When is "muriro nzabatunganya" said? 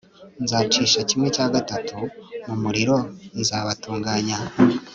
2.63-4.37